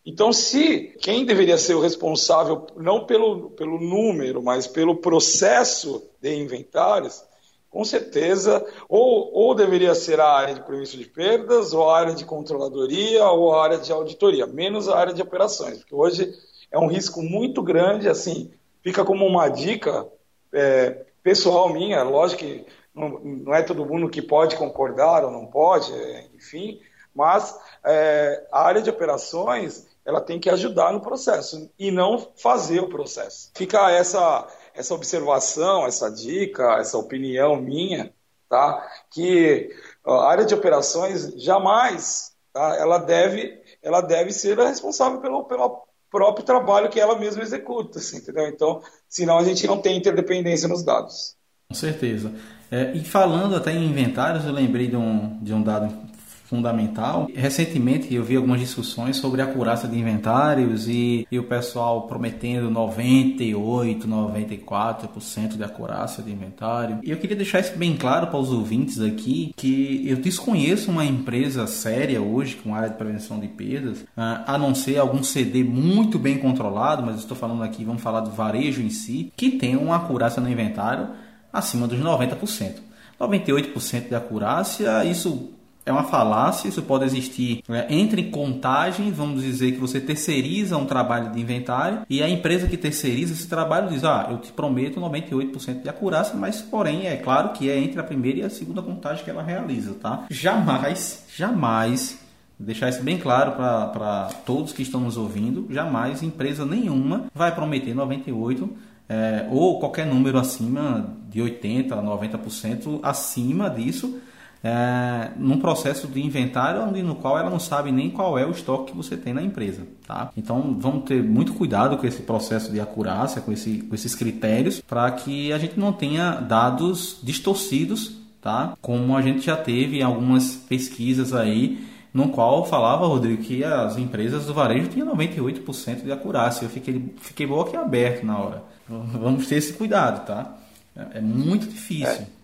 [0.04, 6.34] Então, se quem deveria ser o responsável, não pelo, pelo número, mas pelo processo de
[6.34, 7.24] inventários,
[7.70, 12.14] com certeza, ou, ou deveria ser a área de prevenção de perdas, ou a área
[12.14, 16.34] de controladoria, ou a área de auditoria, menos a área de operações, porque hoje
[16.70, 18.50] é um risco muito grande, assim,
[18.82, 20.06] fica como uma dica,
[20.52, 25.46] é, pessoal minha, lógico que não, não, é todo mundo que pode concordar ou não
[25.46, 26.80] pode, é, enfim,
[27.14, 32.80] mas é, a área de operações ela tem que ajudar no processo e não fazer
[32.80, 33.50] o processo.
[33.54, 38.14] Fica essa essa observação, essa dica, essa opinião minha,
[38.48, 38.88] tá?
[39.10, 39.74] Que
[40.06, 42.76] a área de operações jamais, tá?
[42.76, 47.98] Ela deve ela deve ser a responsável pelo, pelo próprio trabalho que ela mesma executa,
[47.98, 48.46] assim, entendeu?
[48.48, 51.36] Então, senão a gente não tem interdependência nos dados.
[51.68, 52.32] Com certeza.
[52.70, 56.07] É, e falando até em inventários, eu lembrei de um, de um dado
[56.48, 57.28] fundamental.
[57.34, 62.70] Recentemente eu vi algumas discussões sobre a acurácia de inventários e, e o pessoal prometendo
[62.70, 67.00] 98, 94% de acurácia de inventário.
[67.02, 71.04] E eu queria deixar isso bem claro para os ouvintes aqui que eu desconheço uma
[71.04, 76.18] empresa séria hoje com área de prevenção de perdas, a não ser algum CD muito
[76.18, 79.96] bem controlado, mas estou falando aqui, vamos falar do varejo em si, que tem uma
[79.96, 81.08] acurácia no inventário
[81.52, 82.88] acima dos 90%.
[83.20, 85.57] 98% de acurácia, isso
[85.88, 87.86] é uma falácia, isso pode existir né?
[87.88, 92.76] entre contagem, vamos dizer que você terceiriza um trabalho de inventário e a empresa que
[92.76, 97.50] terceiriza esse trabalho diz: Ah, eu te prometo 98% de acurácia, mas porém é claro
[97.50, 100.26] que é entre a primeira e a segunda contagem que ela realiza, tá?
[100.30, 102.18] Jamais, jamais
[102.58, 107.94] deixar isso bem claro para todos que estão nos ouvindo, jamais empresa nenhuma vai prometer
[107.94, 108.68] 98
[109.08, 114.20] é, ou qualquer número acima de 80, 90% acima disso
[114.62, 118.50] é, num processo de inventário onde, no qual ela não sabe nem qual é o
[118.50, 119.82] estoque que você tem na empresa.
[120.06, 120.30] Tá?
[120.36, 124.80] Então vamos ter muito cuidado com esse processo de acurácia, com, esse, com esses critérios,
[124.80, 128.76] para que a gente não tenha dados distorcidos, tá?
[128.80, 133.96] como a gente já teve em algumas pesquisas aí no qual falava, Rodrigo, que as
[133.96, 136.64] empresas do varejo tinham 98% de acurácia.
[136.64, 138.64] Eu fiquei, fiquei boca aberto na hora.
[138.88, 140.56] Vamos ter esse cuidado, tá?
[140.96, 142.08] É, é muito difícil.
[142.08, 142.37] É.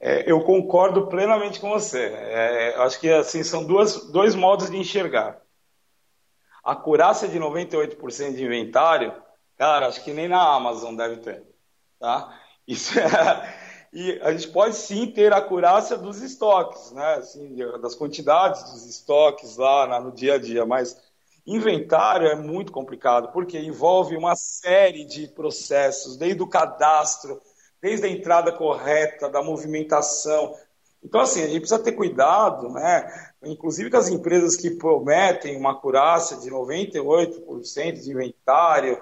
[0.00, 2.06] É, eu concordo plenamente com você.
[2.06, 5.40] É, acho que assim são duas, dois modos de enxergar.
[6.64, 9.14] A curácia de 98% de inventário,
[9.56, 11.44] cara, acho que nem na Amazon deve ter.
[11.98, 12.40] Tá?
[12.66, 13.04] Isso é,
[13.92, 17.14] e a gente pode sim ter a curácia dos estoques, né?
[17.16, 20.96] Assim, das quantidades dos estoques lá no dia a dia, mas
[21.46, 27.40] inventário é muito complicado, porque envolve uma série de processos, desde o cadastro,
[27.80, 30.54] desde a entrada correta, da movimentação.
[31.02, 33.30] Então, assim, a gente precisa ter cuidado, né?
[33.42, 39.00] Inclusive com as empresas que prometem uma acurácia de 98% de inventário.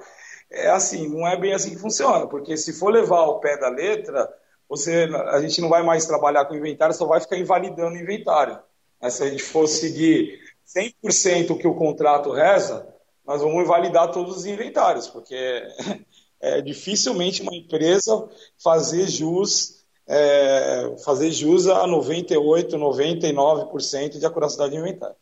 [0.51, 3.69] É assim, não é bem assim que funciona, porque se for levar ao pé da
[3.69, 4.33] letra,
[4.69, 8.59] você, a gente não vai mais trabalhar com inventário, só vai ficar invalidando o inventário.
[9.01, 12.87] Mas se a gente for seguir 100% o que o contrato reza,
[13.27, 15.63] nós vamos invalidar todos os inventários, porque
[16.41, 18.29] é, dificilmente uma empresa
[18.63, 25.17] fazer jus, é, fazer jus a 98, 99% de acuracidade de inventário.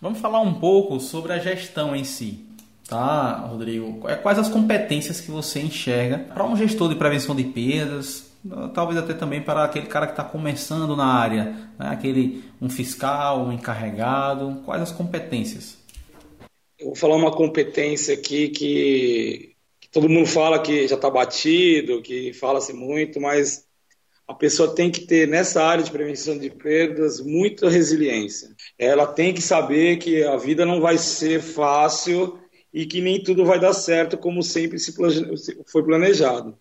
[0.00, 2.44] Vamos falar um pouco sobre a gestão em si.
[2.88, 4.00] Tá, Rodrigo?
[4.22, 8.28] Quais as competências que você enxerga para um gestor de prevenção de perdas,
[8.72, 11.44] talvez até também para aquele cara que está começando na área,
[11.78, 11.88] né?
[11.88, 15.76] aquele um fiscal, um encarregado, quais as competências?
[16.78, 19.54] Eu vou falar uma competência aqui que
[19.90, 23.66] todo mundo fala que já está batido, que fala-se muito, mas
[24.26, 28.54] a pessoa tem que ter nessa área de prevenção de perdas muita resiliência.
[28.78, 32.38] Ela tem que saber que a vida não vai ser fácil
[32.72, 34.94] e que nem tudo vai dar certo como sempre se
[35.66, 36.58] foi planejado.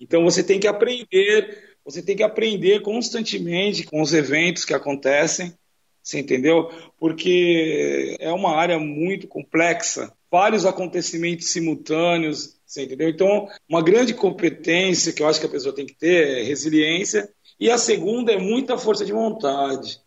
[0.00, 5.52] Então você tem que aprender, você tem que aprender constantemente com os eventos que acontecem,
[6.00, 6.70] você entendeu?
[6.98, 13.08] Porque é uma área muito complexa, vários acontecimentos simultâneos, você entendeu?
[13.08, 17.26] Então, uma grande competência que eu acho que a pessoa tem que ter é resiliência.
[17.58, 20.02] E a segunda é muita força de vontade.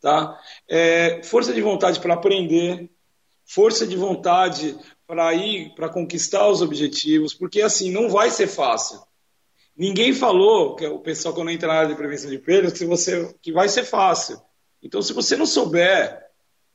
[0.00, 0.40] Tá?
[0.66, 2.90] É, força de vontade para aprender,
[3.44, 4.74] força de vontade
[5.06, 9.00] para ir, para conquistar os objetivos, porque assim, não vai ser fácil.
[9.76, 12.86] Ninguém falou, que é o pessoal quando entra na área de prevenção de perdas, que,
[12.86, 14.40] você, que vai ser fácil.
[14.82, 16.27] Então, se você não souber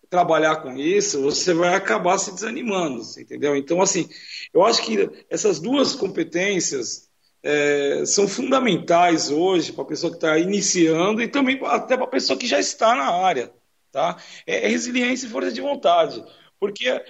[0.10, 3.56] trabalhar com isso, você vai acabar se desanimando, entendeu?
[3.56, 4.08] Então, assim,
[4.54, 7.10] eu acho que essas duas competências
[7.42, 12.10] é, são fundamentais hoje para a pessoa que está iniciando e também até para a
[12.10, 13.52] pessoa que já está na área,
[13.92, 14.18] tá?
[14.48, 16.24] É, é resiliência e força de vontade.
[16.60, 17.04] Porque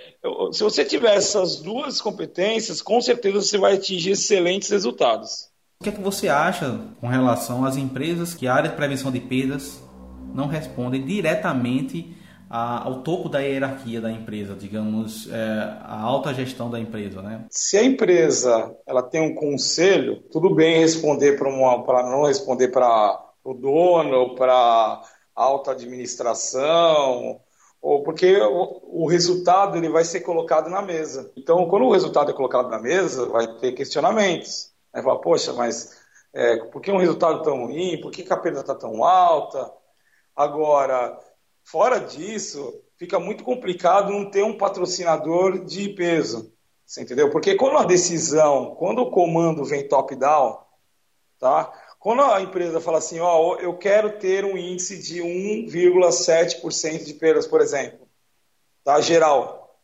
[0.51, 5.51] se você tiver essas duas competências, com certeza você vai atingir excelentes resultados.
[5.79, 9.11] O que é que você acha com relação às empresas que a área de prevenção
[9.11, 9.79] de perdas
[10.33, 12.15] não respondem diretamente
[12.55, 15.35] a, ao topo da hierarquia da empresa, digamos, é,
[15.81, 17.47] a alta gestão da empresa, né?
[17.49, 23.25] Se a empresa ela tem um conselho, tudo bem responder para para não responder para
[23.43, 25.01] o dono para
[25.35, 27.41] alta administração
[27.81, 31.31] ou porque o, resultado ele vai ser colocado na mesa.
[31.35, 34.71] Então, quando o resultado é colocado na mesa, vai ter questionamentos.
[34.93, 35.99] Aí fala, poxa, mas
[36.31, 37.99] é, por que um resultado tão ruim?
[37.99, 39.69] Por que a perda está tão alta?
[40.35, 41.19] Agora,
[41.63, 46.53] Fora disso, fica muito complicado não ter um patrocinador de peso.
[46.85, 47.31] Você entendeu?
[47.31, 50.59] Porque quando a decisão, quando o comando vem top-down,
[51.39, 51.71] tá?
[51.99, 57.47] Quando a empresa fala assim, ó, eu quero ter um índice de 1,7% de perdas,
[57.47, 58.07] por exemplo,
[58.83, 58.99] tá?
[58.99, 59.79] Geral.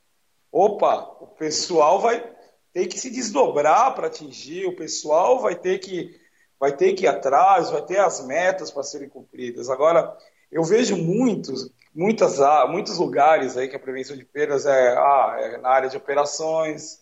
[0.52, 2.36] Opa, o pessoal vai
[2.74, 6.20] ter que se desdobrar para atingir, o pessoal vai ter que
[6.60, 9.70] vai ter que ir atrás, vai ter as metas para serem cumpridas.
[9.70, 10.18] Agora,
[10.52, 15.58] eu vejo muitos, muitas, muitos lugares aí que a prevenção de perdas é, ah, é
[15.58, 17.00] na área de operações,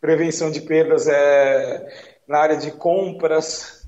[0.00, 1.86] prevenção de perdas é
[2.28, 3.80] na área de compras,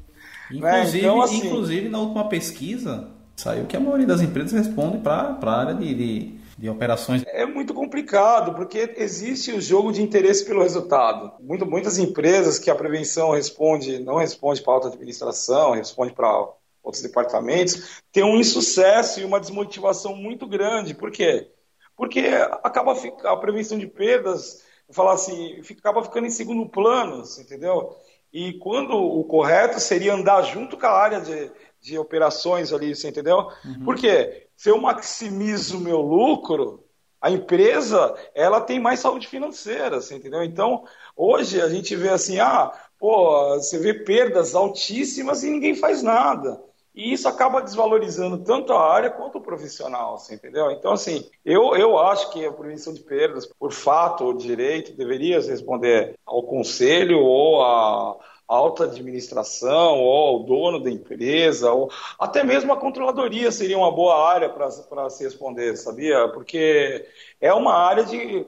[0.53, 0.99] Inclusive, né?
[0.99, 5.61] então, assim, inclusive, na última pesquisa, saiu que a maioria das empresas responde para a
[5.61, 7.23] área de, de, de, operações.
[7.27, 11.33] É muito complicado, porque existe o jogo de interesse pelo resultado.
[11.41, 16.47] Muito, muitas empresas que a prevenção responde, não responde para a alta administração, responde para
[16.83, 20.95] outros departamentos, tem um insucesso e uma desmotivação muito grande.
[20.95, 21.51] Por quê?
[21.97, 22.21] Porque
[22.63, 27.97] acaba a prevenção de perdas, falar assim, acaba ficando em segundo plano, entendeu?
[28.33, 33.09] E quando o correto seria andar junto com a área de, de operações ali, você
[33.09, 33.49] entendeu?
[33.65, 33.85] Uhum.
[33.85, 36.85] Porque se eu maximizo o meu lucro,
[37.21, 40.43] a empresa ela tem mais saúde financeira, você entendeu?
[40.43, 40.85] Então,
[41.17, 46.61] hoje a gente vê assim, ah, pô, você vê perdas altíssimas e ninguém faz nada.
[46.95, 50.71] E isso acaba desvalorizando tanto a área quanto o profissional, você entendeu?
[50.71, 55.41] Então, assim, eu, eu acho que a prevenção de perdas, por fato ou direito, deveria
[55.41, 62.71] responder ao conselho ou à alta administração ou ao dono da empresa, ou até mesmo
[62.73, 66.29] a controladoria seria uma boa área para se responder, sabia?
[66.29, 67.07] Porque
[67.41, 68.47] é uma área de.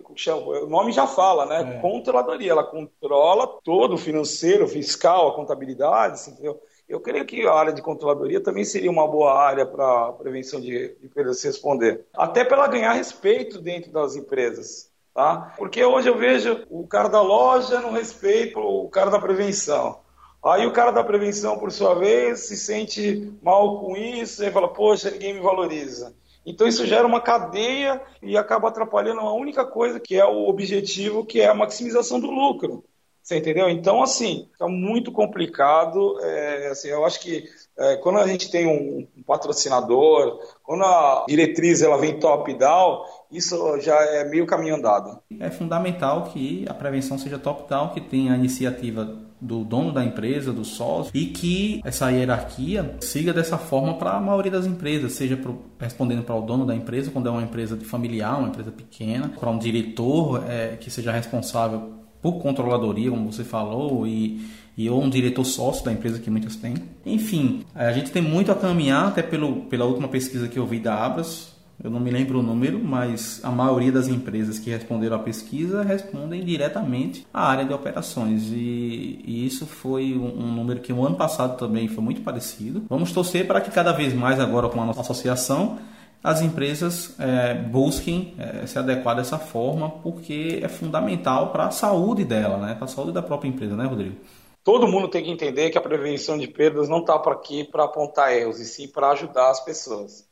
[0.62, 1.76] O nome já fala, né?
[1.76, 1.80] É.
[1.80, 2.52] Controladoria.
[2.52, 6.60] Ela controla todo o financeiro, fiscal, a contabilidade, entendeu?
[6.94, 10.94] Eu creio que a área de controladoria também seria uma boa área para prevenção de,
[10.94, 12.04] de perdas se responder.
[12.16, 14.92] Até para ela ganhar respeito dentro das empresas.
[15.12, 15.52] Tá?
[15.58, 20.02] Porque hoje eu vejo o cara da loja não respeita o cara da prevenção.
[20.44, 24.68] Aí o cara da prevenção, por sua vez, se sente mal com isso e fala,
[24.68, 26.14] poxa, ninguém me valoriza.
[26.46, 31.26] Então isso gera uma cadeia e acaba atrapalhando a única coisa que é o objetivo,
[31.26, 32.84] que é a maximização do lucro.
[33.24, 33.70] Você entendeu?
[33.70, 36.20] Então, assim, fica muito complicado.
[36.20, 41.24] É, assim, eu acho que é, quando a gente tem um, um, patrocinador, quando a
[41.26, 45.18] diretriz ela vem top-down, isso já é meio caminho andado.
[45.40, 50.52] É fundamental que a prevenção seja top-down, que tenha a iniciativa do dono da empresa,
[50.52, 55.34] do sócio, e que essa hierarquia siga dessa forma para a maioria das empresas, seja
[55.34, 59.30] pro, respondendo para o dono da empresa, quando é uma empresa familiar, uma empresa pequena,
[59.30, 64.40] para um diretor é, que seja responsável por controladoria, como você falou, e,
[64.78, 66.72] e ou um diretor sócio da empresa que muitas têm.
[67.04, 70.80] Enfim, a gente tem muito a caminhar, até pelo, pela última pesquisa que eu vi
[70.80, 75.16] da Abras, eu não me lembro o número, mas a maioria das empresas que responderam
[75.16, 78.44] à pesquisa respondem diretamente à área de operações.
[78.50, 82.84] E, e isso foi um, um, número que o ano passado também foi muito parecido.
[82.88, 85.78] Vamos torcer para que cada vez mais agora com a nossa associação
[86.24, 92.24] as empresas é, busquem é, se adequar dessa forma, porque é fundamental para a saúde
[92.24, 92.74] dela, né?
[92.74, 94.16] para a saúde da própria empresa, né, Rodrigo?
[94.64, 97.84] Todo mundo tem que entender que a prevenção de perdas não está para aqui para
[97.84, 100.26] apontar erros, e sim para ajudar as pessoas.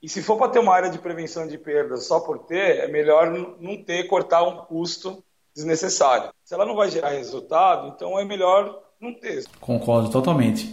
[0.00, 2.86] E se for para ter uma área de prevenção de perdas só por ter, é
[2.86, 6.30] melhor não ter, cortar um custo desnecessário.
[6.44, 9.44] Se ela não vai gerar resultado, então é melhor não ter.
[9.60, 10.72] Concordo totalmente.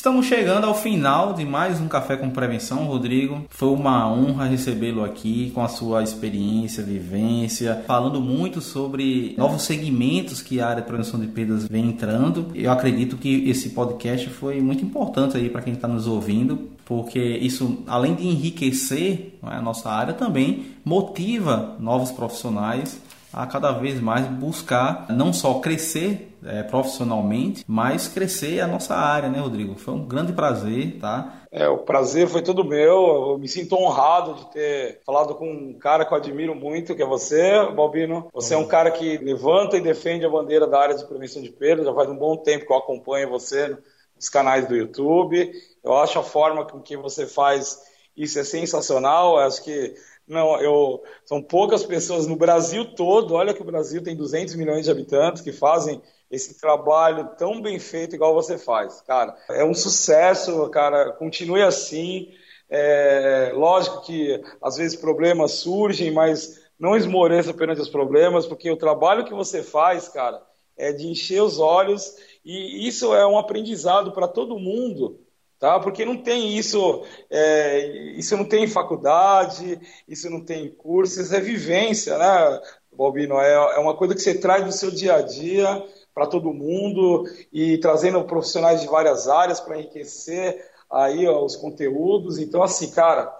[0.00, 3.44] Estamos chegando ao final de mais um Café com Prevenção, Rodrigo.
[3.50, 10.40] Foi uma honra recebê-lo aqui com a sua experiência, vivência, falando muito sobre novos segmentos
[10.40, 12.46] que a área de prevenção de perdas vem entrando.
[12.54, 17.20] Eu acredito que esse podcast foi muito importante aí para quem está nos ouvindo, porque
[17.20, 22.98] isso, além de enriquecer é, a nossa área, também motiva novos profissionais
[23.32, 29.28] a cada vez mais buscar não só crescer é, profissionalmente, mas crescer a nossa área,
[29.28, 29.76] né, Rodrigo?
[29.76, 31.40] Foi um grande prazer, tá?
[31.52, 33.30] É, o prazer foi todo meu.
[33.32, 37.02] Eu me sinto honrado de ter falado com um cara que eu admiro muito, que
[37.02, 38.28] é você, Balbino.
[38.32, 41.50] Você é um cara que levanta e defende a bandeira da área de prevenção de
[41.50, 41.84] perda.
[41.84, 43.76] Já faz um bom tempo que eu acompanho você
[44.16, 45.52] nos canais do YouTube.
[45.82, 47.80] Eu acho a forma com que você faz
[48.16, 49.38] isso é sensacional.
[49.38, 49.94] Eu acho que
[50.30, 53.34] não, eu são poucas pessoas no Brasil todo.
[53.34, 57.80] Olha que o Brasil tem 200 milhões de habitantes que fazem esse trabalho tão bem
[57.80, 59.36] feito igual você faz, cara.
[59.50, 61.10] É um sucesso, cara.
[61.12, 62.32] Continue assim.
[62.70, 68.76] É, lógico que às vezes problemas surgem, mas não esmoreça perante os problemas, porque o
[68.76, 70.40] trabalho que você faz, cara,
[70.76, 75.18] é de encher os olhos e isso é um aprendizado para todo mundo
[75.60, 75.78] tá?
[75.78, 77.86] Porque não tem isso, é,
[78.16, 83.38] isso não tem faculdade, isso não tem curso, isso é vivência, né, Balbino?
[83.38, 85.84] É, é uma coisa que você traz do seu dia a dia,
[86.14, 92.38] para todo mundo e trazendo profissionais de várias áreas para enriquecer aí ó, os conteúdos.
[92.38, 93.32] Então, assim, cara,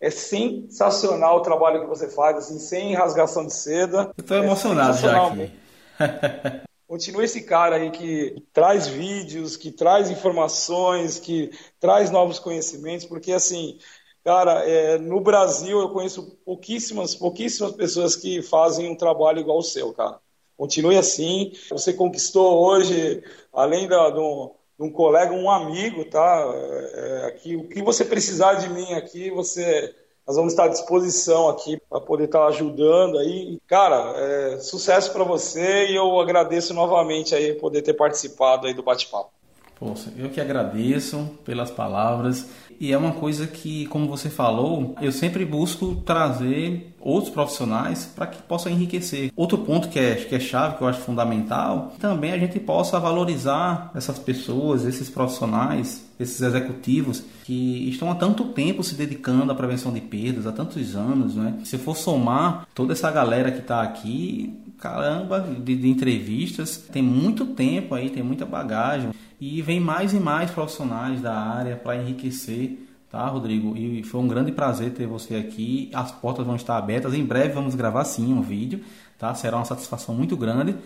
[0.00, 4.10] é sensacional o trabalho que você faz, assim, sem rasgação de seda.
[4.16, 5.52] Eu estou emocionado é já aqui.
[6.86, 13.32] Continua esse cara aí que traz vídeos, que traz informações, que traz novos conhecimentos, porque
[13.32, 13.78] assim,
[14.22, 19.62] cara, é, no Brasil eu conheço pouquíssimas, pouquíssimas pessoas que fazem um trabalho igual o
[19.62, 20.20] seu, cara.
[20.56, 21.52] Continue assim.
[21.70, 23.22] Você conquistou hoje,
[23.52, 26.52] além da, do, de um colega, um amigo, tá?
[26.54, 29.94] É, é, aqui, o que você precisar de mim aqui, você
[30.26, 33.60] nós vamos estar à disposição aqui para poder estar ajudando aí.
[33.66, 38.82] Cara, é, sucesso para você e eu agradeço novamente aí poder ter participado aí do
[38.82, 39.35] bate-papo.
[39.78, 42.48] Poxa, eu que agradeço pelas palavras.
[42.80, 48.26] E é uma coisa que, como você falou, eu sempre busco trazer outros profissionais para
[48.26, 49.30] que possa enriquecer.
[49.36, 52.98] Outro ponto que é, que é chave, que eu acho fundamental, também a gente possa
[52.98, 59.54] valorizar essas pessoas, esses profissionais, esses executivos que estão há tanto tempo se dedicando à
[59.54, 61.58] prevenção de perdas, há tantos anos, né?
[61.64, 64.52] Se for somar toda essa galera que está aqui,
[64.86, 69.10] caramba, de, de entrevistas, tem muito tempo aí, tem muita bagagem
[69.40, 72.78] e vem mais e mais profissionais da área para enriquecer,
[73.10, 73.76] tá, Rodrigo?
[73.76, 75.90] E foi um grande prazer ter você aqui.
[75.92, 77.14] As portas vão estar abertas.
[77.14, 78.80] Em breve vamos gravar sim um vídeo,
[79.18, 79.34] tá?
[79.34, 80.76] Será uma satisfação muito grande.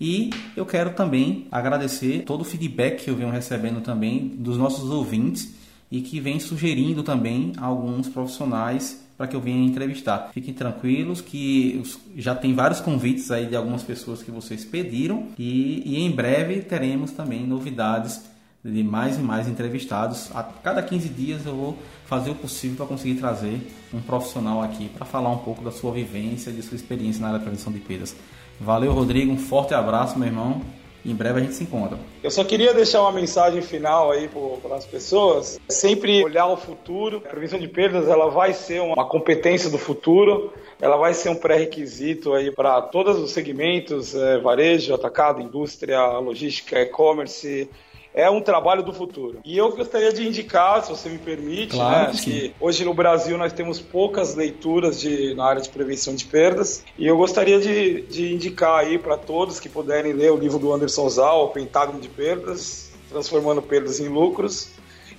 [0.00, 4.90] E eu quero também agradecer todo o feedback que eu venho recebendo também dos nossos
[4.90, 5.54] ouvintes
[5.90, 10.30] e que vem sugerindo também alguns profissionais para que eu venha entrevistar.
[10.32, 11.82] Fiquem tranquilos que
[12.16, 16.62] já tem vários convites aí de algumas pessoas que vocês pediram e, e em breve
[16.62, 18.24] teremos também novidades
[18.64, 20.34] de mais e mais entrevistados.
[20.34, 23.60] A cada 15 dias eu vou fazer o possível para conseguir trazer
[23.92, 27.38] um profissional aqui para falar um pouco da sua vivência, de sua experiência na área
[27.40, 28.16] da prevenção de perdas.
[28.58, 29.30] Valeu, Rodrigo.
[29.30, 30.62] Um forte abraço, meu irmão.
[31.04, 31.98] Em breve a gente se encontra.
[32.22, 34.28] Eu só queria deixar uma mensagem final aí
[34.62, 35.58] para as pessoas.
[35.68, 37.22] Sempre olhar o futuro.
[37.24, 40.52] A prevenção de perdas ela vai ser uma competência do futuro.
[40.80, 46.80] Ela vai ser um pré-requisito aí para todos os segmentos: é, varejo, atacado, indústria, logística,
[46.80, 47.68] e-commerce
[48.14, 49.38] é um trabalho do futuro.
[49.44, 52.92] E eu gostaria de indicar, se você me permite, claro né, que, que, hoje no
[52.92, 57.60] Brasil nós temos poucas leituras de, na área de prevenção de perdas, e eu gostaria
[57.60, 61.48] de, de indicar aí para todos que puderem ler o livro do Anderson Zal, O
[61.48, 64.70] Pentágono de Perdas, Transformando Perdas em Lucros.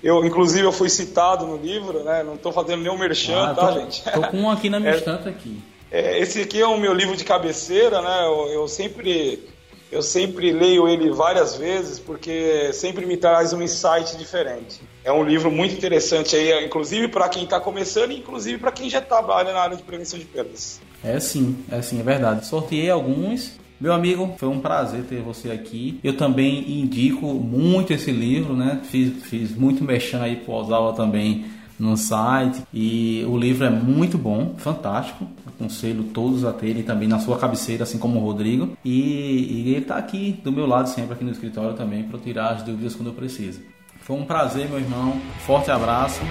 [0.03, 2.23] Eu, inclusive, eu fui citado no livro, né?
[2.23, 4.03] Não estou fazendo nenhum merchan, ah, tá, tô, gente?
[4.03, 5.61] Tô com um aqui na minha é, estante aqui.
[5.91, 8.25] É, esse aqui é o meu livro de cabeceira, né?
[8.25, 9.50] Eu, eu sempre
[9.91, 14.81] eu sempre leio ele várias vezes porque sempre me traz um insight diferente.
[15.03, 18.89] É um livro muito interessante aí, inclusive para quem está começando e inclusive para quem
[18.89, 20.79] já trabalha na área de prevenção de perdas.
[21.03, 22.45] É sim, é sim, é verdade.
[22.45, 23.59] Sorteei alguns.
[23.79, 25.99] Meu amigo, foi um prazer ter você aqui.
[26.03, 28.79] Eu também indico muito esse livro, né?
[28.83, 31.45] Fiz, fiz muito mexendo aí pro Osawa também
[31.81, 35.27] no site e o livro é muito bom, fantástico.
[35.47, 38.77] Aconselho todos a terem também na sua cabeceira, assim como o Rodrigo.
[38.85, 42.49] E, e ele está aqui do meu lado sempre aqui no escritório também para tirar
[42.51, 43.61] as dúvidas quando eu preciso.
[44.01, 45.21] Foi um prazer, meu irmão.
[45.45, 46.21] Forte abraço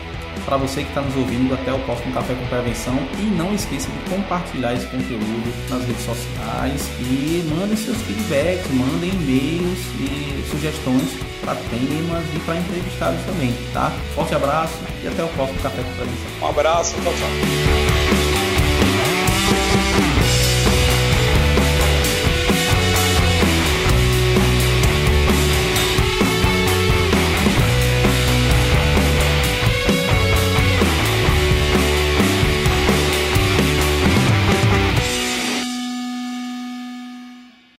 [0.44, 1.54] para você que está nos ouvindo.
[1.54, 2.96] Até o próximo Café com Prevenção.
[3.18, 9.10] E não esqueça de compartilhar esse conteúdo nas redes sociais e mandem seus feedbacks, mandem
[9.10, 13.90] e-mails e sugestões para temas e para entrevistados também, tá?
[14.14, 16.42] Forte abraço e até o próximo Café com Prevenção.
[16.42, 18.39] Um abraço, tchau, tchau.